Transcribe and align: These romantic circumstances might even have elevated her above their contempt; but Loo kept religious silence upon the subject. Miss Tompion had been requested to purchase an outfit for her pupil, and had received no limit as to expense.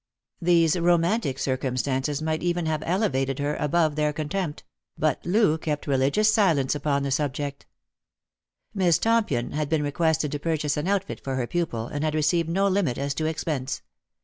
These 0.41 0.79
romantic 0.79 1.37
circumstances 1.37 2.23
might 2.23 2.41
even 2.41 2.65
have 2.65 2.81
elevated 2.87 3.37
her 3.37 3.55
above 3.57 3.95
their 3.95 4.11
contempt; 4.11 4.63
but 4.97 5.23
Loo 5.27 5.59
kept 5.59 5.85
religious 5.85 6.33
silence 6.33 6.73
upon 6.73 7.03
the 7.03 7.11
subject. 7.11 7.67
Miss 8.73 8.97
Tompion 8.97 9.51
had 9.51 9.69
been 9.69 9.83
requested 9.83 10.31
to 10.31 10.39
purchase 10.39 10.75
an 10.75 10.87
outfit 10.87 11.23
for 11.23 11.35
her 11.35 11.45
pupil, 11.45 11.85
and 11.85 12.03
had 12.03 12.15
received 12.15 12.49
no 12.49 12.67
limit 12.67 12.97
as 12.97 13.13
to 13.13 13.27
expense. 13.27 13.83